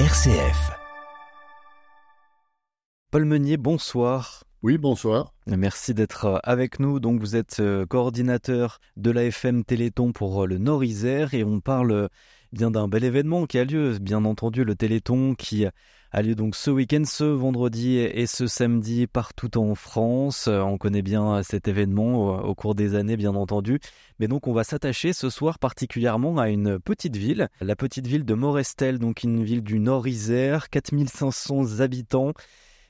[0.00, 0.72] RCF.
[3.12, 4.42] Paul Meunier, bonsoir.
[4.60, 5.32] Oui, bonsoir.
[5.46, 6.98] Merci d'être avec nous.
[6.98, 11.92] Donc, vous êtes euh, coordinateur de l'AFM Téléthon pour euh, le Nord-Isère et on parle
[11.92, 12.08] euh,
[12.54, 15.66] bien d'un bel événement qui a lieu, bien entendu, le Téléthon qui
[16.12, 20.48] a lieu donc ce week-end, ce vendredi et ce samedi partout en France.
[20.48, 23.80] On connaît bien cet événement au cours des années, bien entendu.
[24.20, 28.24] Mais donc, on va s'attacher ce soir particulièrement à une petite ville, la petite ville
[28.24, 32.32] de Morestel, donc une ville du Nord-Isère, 4500 habitants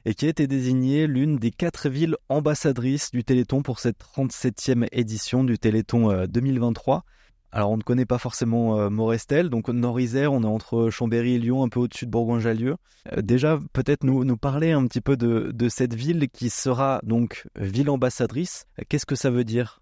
[0.04, 4.86] et qui a été désignée l'une des quatre villes ambassadrices du Téléthon pour cette 37e
[4.92, 7.04] édition du Téléthon 2023.
[7.54, 11.34] Euh, Alors on ne connaît pas forcément euh, Morestel, donc Nord-Isère, on est entre Chambéry
[11.34, 12.76] et Lyon, un peu au-dessus de Bourgoin-Jallieu.
[13.12, 17.90] Euh, déjà, peut-être nous, parler un petit peu de, cette ville qui sera donc ville
[17.90, 18.66] ambassadrice.
[18.88, 19.80] Qu'est-ce que ça veut dire?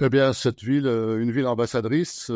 [0.00, 2.30] Eh bien, cette ville, une ville ambassadrice,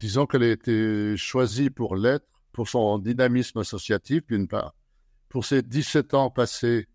[0.00, 4.74] disons qu'elle a été choisie pour l'être, pour son dynamisme associatif d'une part,
[5.28, 6.88] pour ces 17 ans passés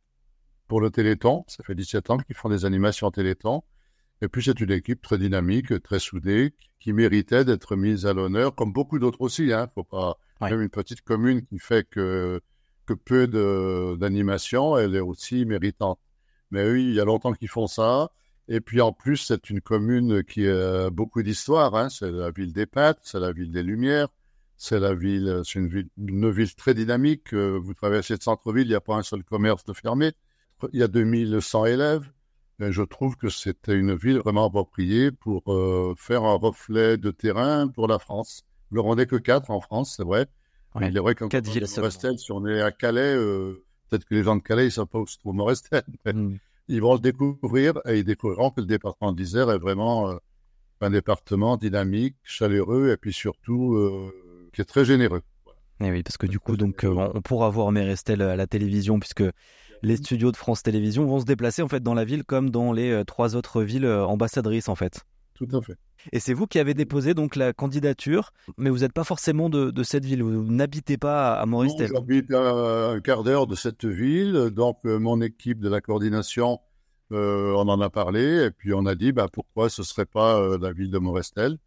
[0.68, 1.46] pour le Téléthon.
[1.48, 3.64] Ça fait 17 ans qu'ils font des animations Téléthon.
[4.22, 8.56] Et puis, c'est une équipe très dynamique, très soudée, qui méritait d'être mise à l'honneur,
[8.56, 9.54] comme beaucoup d'autres aussi.
[9.54, 9.68] Hein.
[9.74, 12.42] Faut pas même une petite commune qui fait que,
[12.86, 13.28] que peu
[13.98, 16.00] d'animation, elle est aussi méritante.
[16.52, 18.10] Mais oui, il y a longtemps qu'ils font ça.
[18.48, 21.76] Et puis en plus, c'est une commune qui a beaucoup d'histoire.
[21.76, 21.90] Hein.
[21.90, 24.08] C'est la ville des pâtes, c'est la ville des Lumières,
[24.56, 27.34] c'est la ville, c'est une ville, une ville très dynamique.
[27.34, 30.14] Euh, vous traversez le centre-ville, il n'y a pas un seul commerce de fermé.
[30.72, 32.10] Il y a 2100 élèves.
[32.60, 37.12] Et je trouve que c'était une ville vraiment appropriée pour euh, faire un reflet de
[37.12, 38.44] terrain pour la France.
[38.72, 40.26] Nous n'en que quatre en France, c'est vrai.
[40.82, 44.16] il est vrai qu'en quatre villes, Morestel, si on est à Calais, euh, peut-être que
[44.16, 45.84] les gens de Calais, ils ne savent pas où se trouve Morestel.
[46.06, 46.38] Hmm.
[46.68, 50.20] Ils vont le découvrir et ils découvriront que le département d'Isère est vraiment
[50.82, 54.12] un département dynamique, chaleureux et puis surtout
[54.52, 55.22] qui est très généreux.
[55.80, 58.48] Et eh oui, parce que du coup, donc, euh, on pourra voir Mérestel à la
[58.48, 59.24] télévision, puisque
[59.82, 62.72] les studios de France Télévisions vont se déplacer en fait dans la ville comme dans
[62.72, 65.02] les euh, trois autres villes euh, ambassadrices en fait.
[65.36, 65.76] Tout à fait.
[66.12, 69.84] Et c'est vous qui avez déposé donc la candidature, mais vous n'êtes pas forcément de,
[69.84, 71.92] cette ville, vous n'habitez pas à Morestel.
[71.94, 76.60] J'habite à un quart d'heure de cette ville, donc mon équipe de la coordination,
[77.12, 80.58] on en a parlé, et puis on a dit bah, pourquoi ce ne serait pas
[80.58, 81.58] la ville de Morestel.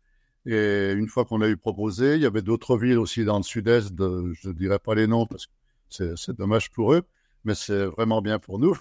[0.47, 3.43] Et une fois qu'on a eu proposé, il y avait d'autres villes aussi dans le
[3.43, 7.03] sud-est, je ne dirais pas les noms parce que c'est dommage pour eux,
[7.45, 8.77] mais c'est vraiment bien pour nous.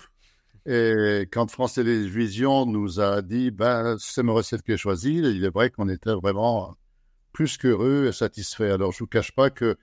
[0.65, 5.49] Et quand France Télévisions nous a dit, ben, c'est recette qui est choisie, il est
[5.49, 6.75] vrai qu'on était vraiment
[7.31, 8.71] plus qu'heureux et satisfait.
[8.71, 9.77] Alors, je ne vous cache pas que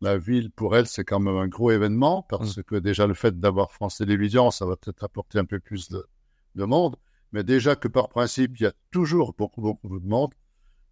[0.00, 2.62] la ville, pour elle, c'est quand même un gros événement parce mmh.
[2.64, 6.06] que déjà le fait d'avoir France Télévisions, ça va peut-être apporter un peu plus de,
[6.54, 6.96] de monde.
[7.32, 10.32] Mais déjà que par principe, il y a toujours beaucoup, beaucoup de monde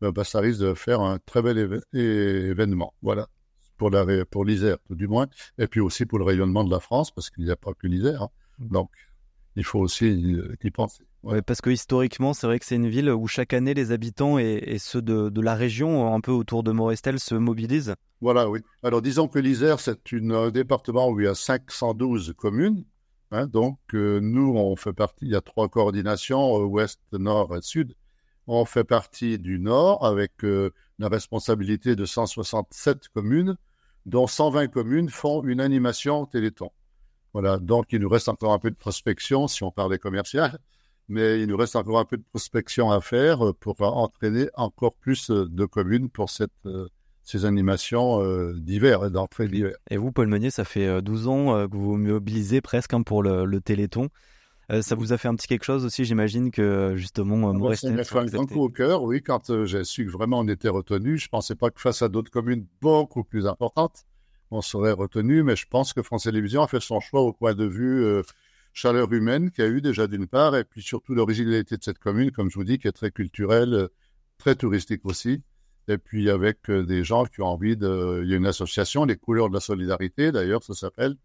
[0.00, 2.94] bah, ça risque de faire un très bel événement.
[3.02, 3.28] Voilà,
[3.78, 6.80] pour la, pour l'Isère, tout du moins, et puis aussi pour le rayonnement de la
[6.80, 8.24] France, parce qu'il n'y a pas que l'Isère.
[8.24, 8.30] Hein.
[8.58, 8.68] Mmh.
[8.68, 8.90] Donc,
[9.56, 10.08] il faut aussi
[10.62, 11.04] y penser.
[11.24, 11.42] Ouais.
[11.42, 14.76] parce que historiquement, c'est vrai que c'est une ville où chaque année les habitants et,
[14.78, 17.94] ceux de, de, la région, un peu autour de Morestel, se mobilisent.
[18.20, 18.60] Voilà, oui.
[18.82, 22.84] Alors disons que l'Isère, c'est un département où il y a 512 communes.
[23.30, 27.54] Hein, donc euh, nous, on fait partie, il y a trois coordinations, euh, ouest, nord
[27.56, 27.94] et sud.
[28.46, 33.58] On fait partie du Nord avec euh, la responsabilité de 167 communes,
[34.08, 36.70] dont 120 communes font une animation Téléthon.
[37.34, 40.58] Voilà, donc il nous reste encore un peu de prospection si on parle des commerciales,
[41.08, 45.30] mais il nous reste encore un peu de prospection à faire pour entraîner encore plus
[45.30, 46.88] de communes pour cette, euh,
[47.22, 49.76] ces animations euh, d'hiver et d'entrée d'hiver.
[49.90, 53.22] Et vous, Paul Meunier, ça fait 12 ans que vous vous mobilisez presque hein, pour
[53.22, 54.08] le Téléthon.
[54.70, 57.68] Euh, ça vous a fait un petit quelque chose aussi, j'imagine que justement, euh, ah
[57.70, 60.10] bah, Ça m'a fait un grand coup au cœur, oui, quand euh, j'ai su que
[60.10, 61.16] vraiment on était retenu.
[61.16, 64.04] Je ne pensais pas que face à d'autres communes beaucoup plus importantes,
[64.50, 67.54] on serait retenu, mais je pense que France Télévisions a fait son choix au point
[67.54, 68.22] de vue
[68.74, 71.98] chaleur humaine qu'il y a eu déjà d'une part, et puis surtout l'originalité de cette
[71.98, 73.88] commune, comme je vous dis, qui est très culturelle,
[74.36, 75.42] très touristique aussi.
[75.88, 78.20] Et puis avec des gens qui ont envie de...
[78.22, 81.16] Il y a une association, les couleurs de la solidarité d'ailleurs, ça s'appelle,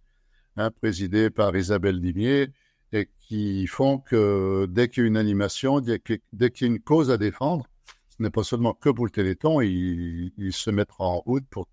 [0.55, 2.49] hein, présidée par Isabelle Dimier,
[2.93, 6.79] et qui font que dès qu'il y a une animation, dès qu'il y a une
[6.79, 7.65] cause à défendre,
[8.07, 11.67] ce n'est pas seulement que pour le Téléthon, ils, se mettent en route pour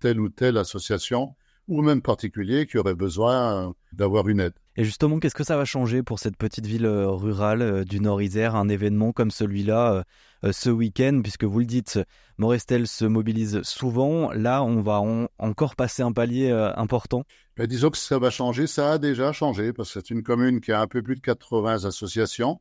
[0.00, 1.34] telle ou telle association
[1.68, 4.54] ou même particulier qui aurait besoin d'avoir une aide.
[4.76, 8.00] Et justement, qu'est-ce que ça va changer pour cette petite ville euh, rurale euh, du
[8.00, 10.02] Nord-Isère, un événement comme celui-là
[10.44, 12.00] euh, ce week-end, puisque vous le dites,
[12.38, 14.32] Morestel se mobilise souvent.
[14.32, 15.02] Là, on va
[15.38, 17.24] encore passer un palier important.
[17.56, 20.60] Ben, disons que ça va changer, ça a déjà changé, parce que c'est une commune
[20.60, 22.60] qui a un peu plus de 80 associations.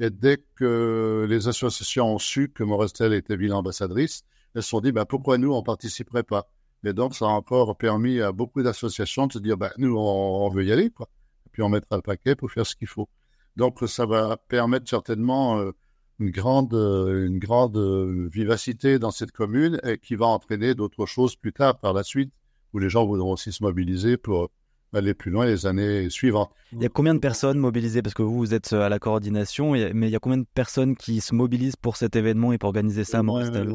[0.00, 4.24] Et dès que les associations ont su que Morestel était ville ambassadrice,
[4.54, 6.48] elles se sont dit ben, pourquoi nous, on ne participerait pas?
[6.84, 10.48] Et donc, ça a encore permis à beaucoup d'associations de se dire, ben, nous, on,
[10.50, 11.08] veut y aller, quoi.
[11.46, 13.08] Et puis, on mettra le paquet pour faire ce qu'il faut.
[13.56, 15.72] Donc, ça va permettre certainement euh,
[16.18, 21.06] une grande, euh, une grande euh, vivacité dans cette commune et qui va entraîner d'autres
[21.06, 22.34] choses plus tard, par la suite,
[22.72, 24.50] où les gens voudront aussi se mobiliser pour
[24.94, 26.50] aller plus loin les années suivantes.
[26.72, 28.02] Il y a combien de personnes mobilisées?
[28.02, 30.96] Parce que vous, vous êtes à la coordination, mais il y a combien de personnes
[30.96, 33.72] qui se mobilisent pour cet événement et pour organiser ça à Moristel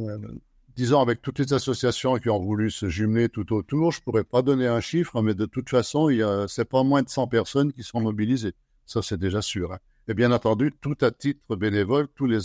[0.77, 4.23] Disons, avec toutes les associations qui ont voulu se jumeler tout autour, je ne pourrais
[4.23, 7.73] pas donner un chiffre, mais de toute façon, il c'est pas moins de 100 personnes
[7.73, 8.53] qui sont mobilisées.
[8.85, 9.73] Ça, c'est déjà sûr.
[9.73, 9.79] Hein.
[10.07, 12.41] Et bien entendu, tout à titre bénévole, tous les,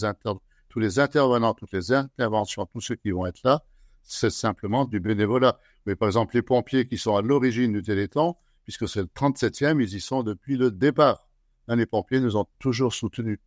[0.71, 3.63] tous les intervenants, toutes les interventions, tous ceux qui vont être là,
[4.03, 5.59] c'est simplement du bénévolat.
[5.85, 8.35] Mais par exemple, les pompiers qui sont à l'origine du Téléthon,
[8.65, 11.29] puisque c'est le 37e, ils y sont depuis le départ.
[11.69, 13.41] Hein, les pompiers nous ont toujours soutenus,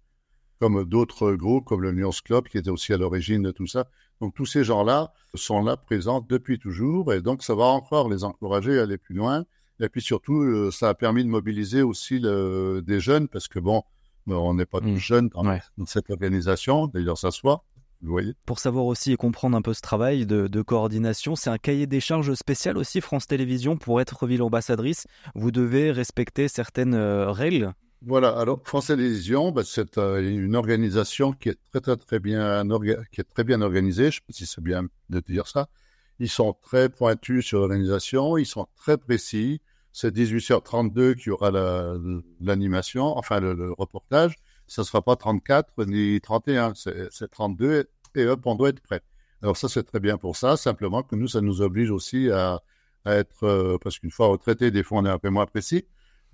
[0.59, 3.87] comme d'autres groupes, comme le Lions Club, qui était aussi à l'origine de tout ça.
[4.21, 8.23] Donc tous ces gens-là sont là présents depuis toujours, et donc ça va encore les
[8.23, 9.45] encourager à aller plus loin.
[9.81, 13.83] Et puis surtout, euh, ça a permis de mobiliser aussi des jeunes, parce que bon,
[14.27, 14.97] on n'est pas tous mmh.
[14.97, 17.65] jeunes dans, dans, cette organisation, d'ailleurs ça se voit.
[18.45, 21.99] Pour savoir aussi et comprendre un peu ce travail de, coordination, c'est un cahier des
[21.99, 25.07] charges spécial aussi France Télévisions pour être ville ambassadrice.
[25.33, 27.73] Vous devez respecter certaines euh, règles.
[28.07, 32.63] Voilà, alors France Télévisions, bah, c'est euh, une organisation qui est très très très bien,
[33.11, 34.03] qui est très bien organisée.
[34.03, 35.69] Je ne sais pas si c'est bien de dire ça.
[36.19, 39.59] Ils sont très pointus sur l'organisation, ils sont très précis.
[39.91, 41.49] C'est 18h32 qui aura
[42.39, 44.35] l'animation, enfin le, reportage.
[44.67, 49.01] Ce ne sera pas 34 ni 31, c'est 32 et hop, on doit être prêt.
[49.41, 52.61] Alors ça, c'est très bien pour ça, simplement que nous, ça nous oblige aussi à,
[53.07, 55.85] être, euh, parce qu'une fois retraité, des fois, on est un peu moins précis,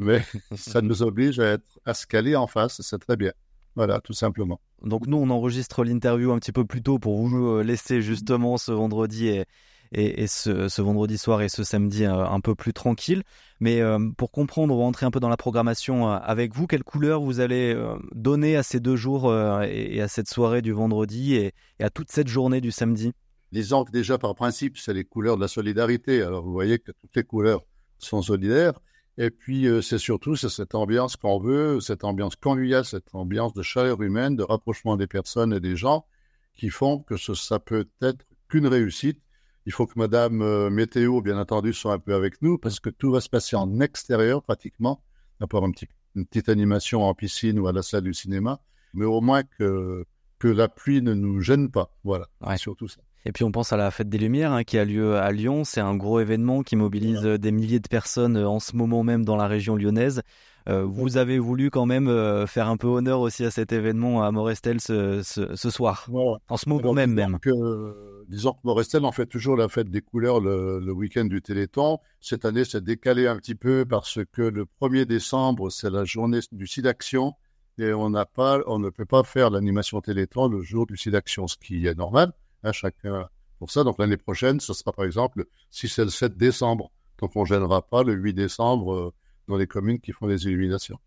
[0.01, 0.21] mais
[0.55, 3.31] ça nous oblige à, être, à se caler en face, c'est très bien.
[3.75, 4.59] Voilà, tout simplement.
[4.83, 8.57] Donc nous, on enregistre l'interview un petit peu plus tôt pour vous euh, laisser justement
[8.57, 9.45] ce vendredi et,
[9.93, 13.23] et, ce, vendredi soir et ce samedi euh, un peu plus tranquille.
[13.61, 16.67] Mais euh, pour comprendre, on va entrer un peu dans la programmation avec vous.
[16.67, 17.77] Quelle couleur vous allez
[18.11, 19.33] donner à ces deux jours
[19.63, 23.13] et, à cette soirée du vendredi et, à toute cette journée du samedi?
[23.51, 26.23] Les encres, déjà par principe, c'est les couleurs de la solidarité.
[26.23, 27.61] Alors vous voyez que toutes les couleurs
[27.99, 28.73] sont solidaires.
[29.17, 34.01] Et puis, c'est surtout cette ambiance qu'on veut, cette ambiance conviviale, cette ambiance de chaleur
[34.01, 36.05] humaine, de rapprochement des personnes et des gens
[36.53, 39.21] qui font que ça peut être qu'une réussite
[39.65, 42.89] il faut que Madame euh, Météo, bien entendu, soit un peu avec nous parce que
[42.89, 45.03] tout va se passer en extérieur pratiquement,
[45.39, 48.59] à part un petit, une petite animation en piscine ou à la salle du cinéma,
[48.93, 50.05] mais au moins que,
[50.39, 51.95] que la pluie ne nous gêne pas.
[52.03, 52.27] Voilà,
[52.57, 53.01] surtout ça.
[53.25, 55.63] Et puis on pense à la Fête des Lumières hein, qui a lieu à Lyon.
[55.63, 59.25] C'est un gros événement qui mobilise des milliers de personnes euh, en ce moment même
[59.25, 60.21] dans la région lyonnaise.
[60.69, 64.23] Euh, vous avez voulu quand même euh, faire un peu honneur aussi à cet événement
[64.23, 65.21] à Morestel ce,
[65.55, 66.07] soir,
[66.49, 67.13] en ce moment même.
[67.13, 67.39] même.
[67.39, 71.99] Que, disons que Morestel en fait toujours la fête des couleurs le, week-end du Téléthon.
[72.19, 76.39] Cette année, c'est décalé un petit peu parce que le 1er décembre, c'est la journée
[76.51, 77.33] du SIDAction
[77.79, 81.47] et on n'a pas, on ne peut pas faire l'animation Téléthon le jour du SIDAction,
[81.47, 82.33] ce qui est normal.
[82.63, 83.27] Hein, chacun
[83.59, 83.83] pour ça.
[83.83, 86.91] Donc l'année prochaine, ce sera par exemple si c'est le 7 décembre.
[87.19, 89.13] Donc on ne gênera pas le 8 décembre euh,
[89.47, 90.99] dans les communes qui font des illuminations.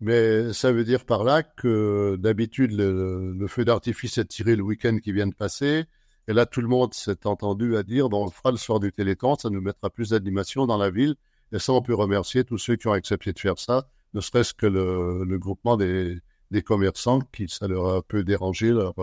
[0.00, 4.98] Mais ça veut dire par là que d'habitude, le, feu d'artifice est tiré le week-end
[4.98, 5.84] qui vient de passer.
[6.26, 8.90] Et là, tout le monde s'est entendu à dire, bon, on fera le soir du
[8.90, 11.14] Téléthon, ça nous mettra plus d'animation dans la ville.
[11.52, 14.54] Et ça, on peut remercier tous ceux qui ont accepté de faire ça, ne serait-ce
[14.54, 16.20] que le, groupement des,
[16.64, 18.94] commerçants, qui ça leur a un peu dérangé leur,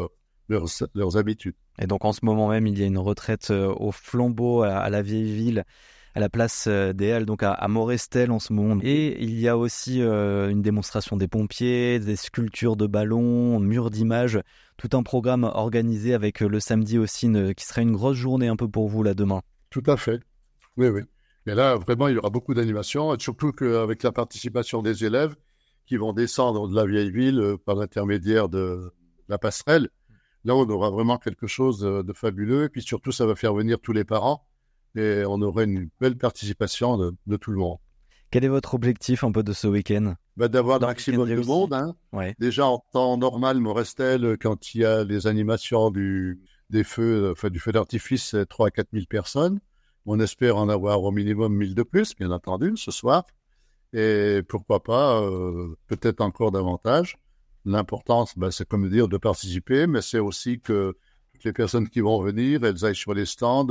[0.49, 1.55] leurs, habitudes.
[1.79, 4.89] Et donc en ce moment même, il y a une retraite euh, au flambeau à
[4.89, 5.65] la vieille ville
[6.15, 8.79] à la place euh, des Halles, donc à, Morestel en ce moment.
[8.83, 13.89] Et il y a aussi euh, une démonstration des pompiers, des sculptures de ballons, murs
[13.89, 14.39] d'images,
[14.77, 18.67] tout un programme organisé avec le samedi aussi, qui sera une grosse journée un peu
[18.67, 19.41] pour vous là demain.
[19.69, 20.19] Tout à fait.
[20.77, 21.01] Oui, oui.
[21.45, 25.35] Mais là, vraiment, il y aura beaucoup d'animations, surtout qu'avec la participation des élèves
[25.85, 28.91] qui vont descendre de la vieille ville par l'intermédiaire de
[29.27, 29.89] la passerelle.
[30.45, 32.65] Là, on aura vraiment quelque chose de fabuleux.
[32.65, 34.45] Et puis surtout, ça va faire venir tous les parents
[34.95, 37.77] et on aurait une belle participation de, tout le monde.
[38.31, 40.15] Quel est votre objectif un peu de ce week-end?
[40.37, 41.73] Bah, D'avoir un maximum de monde.
[41.73, 41.95] Hein.
[42.39, 47.49] Déjà en temps normal, Morestel, quand il y a les animations du, des feux, enfin,
[47.49, 49.59] du feu d'artifice, c'est 3 à 4 000 personnes.
[50.05, 53.25] On espère en avoir au minimum 1000 de plus, bien entendu, ce soir.
[53.93, 57.17] Et pourquoi pas, euh, peut-être encore davantage.
[57.65, 60.97] L'importance, bah, c'est comme dire de participer, mais c'est aussi que
[61.33, 63.67] toutes les personnes qui vont venir, elles aillent sur les stands,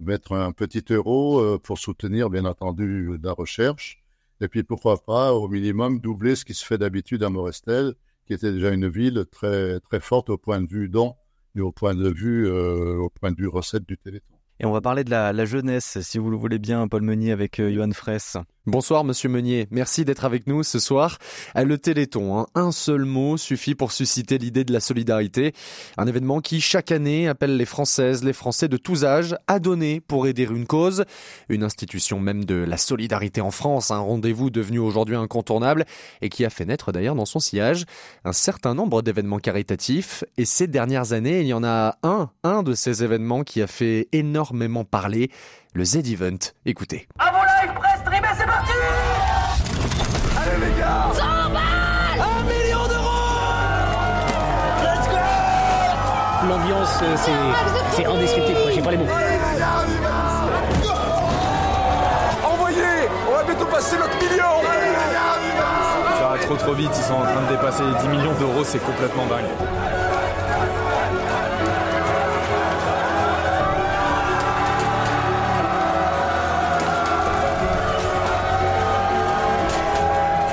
[0.00, 4.02] mettre un petit euro euh, pour soutenir, bien entendu, la recherche.
[4.40, 7.94] Et puis, pourquoi pas, au minimum, doubler ce qui se fait d'habitude à Morestel,
[8.26, 11.14] qui était déjà une ville très, très forte au point de vue don
[11.56, 14.34] et au point de vue, euh, au point recette du Téléthon.
[14.60, 17.58] Et on va parler de la, jeunesse, si vous le voulez bien, Paul Meunier avec
[17.60, 18.36] euh, Johan Fraisse.
[18.68, 21.16] Bonsoir Monsieur Meunier, merci d'être avec nous ce soir.
[21.56, 22.46] Le Téléthon, hein.
[22.54, 25.54] un seul mot suffit pour susciter l'idée de la solidarité.
[25.96, 30.00] Un événement qui chaque année appelle les Françaises, les Français de tous âges à donner
[30.00, 31.06] pour aider une cause.
[31.48, 35.86] Une institution même de la solidarité en France, un rendez-vous devenu aujourd'hui incontournable
[36.20, 37.86] et qui a fait naître d'ailleurs dans son sillage
[38.26, 40.24] un certain nombre d'événements caritatifs.
[40.36, 43.66] Et ces dernières années, il y en a un, un de ces événements qui a
[43.66, 45.30] fait énormément parler,
[45.72, 46.52] le Z-Event.
[46.66, 47.08] Écoutez.
[57.92, 59.04] C'est indescriptible, j'ai pas les mots.
[62.44, 64.44] Envoyez On va bientôt passer notre million
[66.18, 68.64] Ça va trop trop vite, ils sont en train de dépasser les 10 millions d'euros,
[68.64, 69.44] c'est complètement dingue.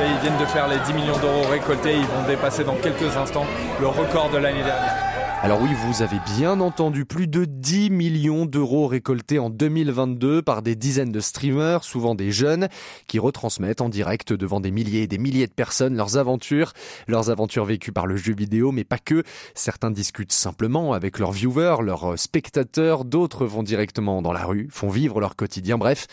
[0.07, 1.95] ils viennent de faire les 10 millions d'euros récoltés.
[1.95, 3.45] Ils vont dépasser dans quelques instants
[3.79, 5.04] le record de l'année dernière.
[5.43, 10.63] Alors oui, vous avez bien entendu, plus de 10 millions d'euros récoltés en 2022 par
[10.63, 12.67] des dizaines de streamers, souvent des jeunes,
[13.07, 16.73] qui retransmettent en direct devant des milliers et des milliers de personnes leurs aventures,
[17.07, 19.23] leurs aventures vécues par le jeu vidéo, mais pas que.
[19.53, 24.89] Certains discutent simplement avec leurs viewers, leurs spectateurs, d'autres vont directement dans la rue, font
[24.89, 25.77] vivre leur quotidien.
[25.77, 26.07] Bref,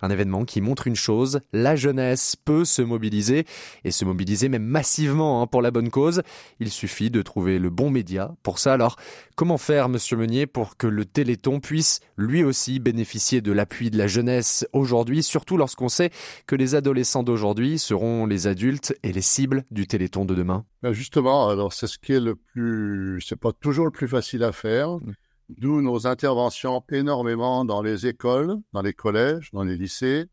[0.00, 3.44] un événement qui montre une chose, la jeunesse peut se mobiliser,
[3.84, 6.22] et se mobiliser même massivement hein, pour la bonne cause.
[6.58, 8.96] Il suffit de trouver le bon média pour ça alors,
[9.36, 13.98] comment faire, monsieur Meunier, pour que le Téléthon puisse lui aussi bénéficier de l'appui de
[13.98, 16.10] la jeunesse aujourd'hui, surtout lorsqu'on sait
[16.46, 20.64] que les adolescents d'aujourd'hui seront les adultes et les cibles du Téléthon de demain?
[20.82, 24.44] Ben Justement, alors c'est ce qui est le plus, c'est pas toujours le plus facile
[24.44, 24.92] à faire.
[24.92, 25.12] Mm.
[25.56, 30.26] D'où nos interventions énormément dans les écoles, dans les collèges, dans les lycées.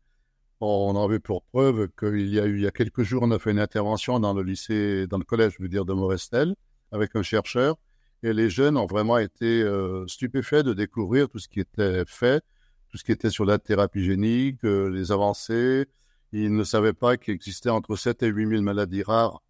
[0.60, 3.22] On en a vu pour preuve qu'il y a eu, il y a quelques jours,
[3.22, 5.94] on a fait une intervention dans le lycée, dans le collège, je veux dire, de
[5.94, 6.54] Morestel,
[6.92, 7.76] avec un chercheur.
[8.26, 12.42] Et les jeunes ont vraiment été euh, stupéfaits de découvrir tout ce qui était fait,
[12.88, 15.86] tout ce qui était sur la thérapie génique, euh, les avancées.
[16.32, 19.44] Ils ne savaient pas qu'il existait entre 7 et 8 000 maladies rares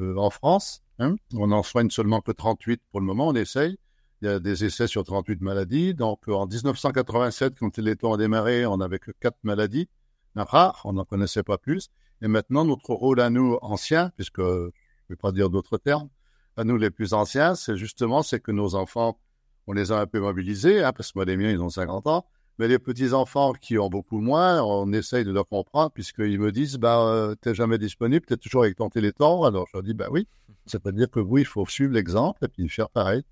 [0.00, 0.82] euh, en France.
[0.98, 1.14] Hein.
[1.34, 3.78] On en soigne seulement que 38 pour le moment, on essaye.
[4.22, 5.94] Il y a des essais sur 38 maladies.
[5.94, 9.88] Donc en 1987, quand les temps a démarré, on n'avait que 4 maladies
[10.34, 11.90] rares, on n'en connaissait pas plus.
[12.22, 14.70] Et maintenant, notre rôle à nous, anciens, puisque je ne
[15.10, 16.08] vais pas dire d'autres termes,
[16.56, 19.18] à nous les plus anciens, c'est justement c'est que nos enfants,
[19.66, 22.06] on les a un peu mobilisés, hein, parce que moi les miens, ils ont 50
[22.06, 22.26] ans,
[22.58, 26.76] mais les petits-enfants qui ont beaucoup moins, on essaye de leur comprendre, puisqu'ils me disent,
[26.76, 29.44] bah, euh, t'es jamais disponible, t'es toujours avec ton téléthon.
[29.44, 30.26] Alors je leur dis, bah oui,
[30.64, 33.22] c'est-à-dire que oui, il faut suivre l'exemple et puis faire pareil.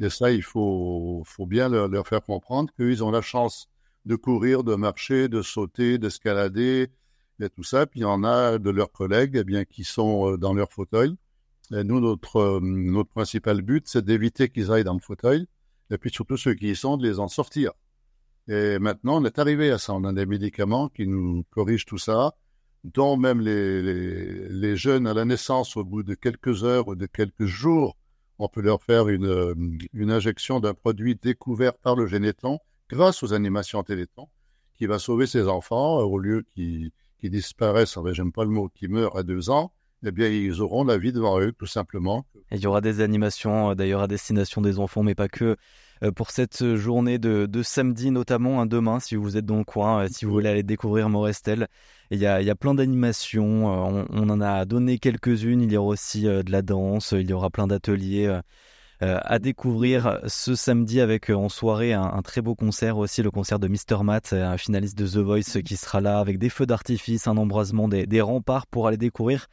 [0.00, 3.68] Et ça, il faut, faut bien leur, leur faire comprendre qu'ils ont la chance
[4.04, 6.90] de courir, de marcher, de sauter, d'escalader,
[7.40, 7.86] et tout ça.
[7.86, 10.72] Puis il y en a de leurs collègues, eh bien, qui sont euh, dans leur
[10.72, 11.16] fauteuil
[11.72, 15.46] et nous, notre, euh, notre principal but, c'est d'éviter qu'ils aillent dans le fauteuil,
[15.90, 17.72] et puis surtout ceux qui y sont, de les en sortir.
[18.48, 19.94] Et maintenant, on est arrivé à ça.
[19.94, 22.34] On a des médicaments qui nous corrigent tout ça,
[22.84, 26.94] dont même les, les, les jeunes à la naissance, au bout de quelques heures ou
[26.94, 27.96] de quelques jours,
[28.38, 29.54] on peut leur faire une, euh,
[29.94, 32.58] une injection d'un produit découvert par le généton
[32.90, 34.28] grâce aux animations téléton,
[34.74, 36.92] qui va sauver ces enfants au lieu qu'ils
[37.22, 39.72] disparaissent, j'aime pas le mot, qui meurent à deux ans
[40.06, 42.26] eh bien, ils auront la vie devant eux, tout simplement.
[42.50, 45.56] il y aura des animations, euh, d'ailleurs, à destination des enfants, mais pas que.
[46.02, 50.04] Euh, pour cette journée de, samedi, notamment un demain, si vous êtes dans le coin,
[50.04, 51.68] euh, si vous voulez aller découvrir Morestel.
[52.10, 55.76] Il y a, il y a plein d'animations, on, en a donné quelques-unes, il y
[55.76, 58.40] aura aussi de la danse, il y aura plein d'ateliers.
[59.04, 63.30] Euh, à découvrir ce samedi avec euh, en soirée un, très beau concert aussi, le
[63.30, 64.02] concert de Mr.
[64.02, 67.36] Matt, euh, un finaliste de The Voice qui sera là avec des feux d'artifice, un
[67.36, 69.48] embrasement des, remparts pour aller découvrir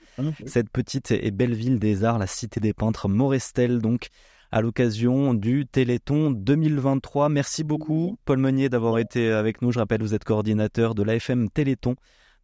[0.46, 4.08] cette petite et belle ville des arts, la cité des peintres Morestel donc
[4.52, 7.28] à l'occasion du Téléthon 2023.
[7.28, 9.74] Merci beaucoup Paul Meunier d'avoir été avec nous.
[9.74, 11.96] Je rappelle, vous êtes coordinateur de l'AFM Téléthon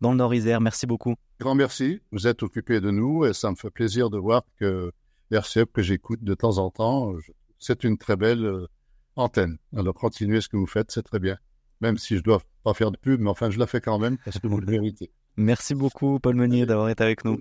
[0.01, 0.59] dans le Nord-Isère.
[0.59, 1.15] Merci beaucoup.
[1.39, 2.01] Grand merci.
[2.11, 4.91] Vous êtes occupé de nous et ça me fait plaisir de voir que
[5.31, 7.13] RCF que j'écoute de temps en temps.
[7.59, 8.67] C'est une très belle euh,
[9.15, 9.57] antenne.
[9.75, 11.37] Alors continuez ce que vous faites, c'est très bien.
[11.81, 14.17] Même si je dois pas faire de pub, mais enfin je la fais quand même
[14.23, 15.11] parce que vous le méritez.
[15.35, 17.39] Merci beaucoup Paul Meunier d'avoir été avec nous.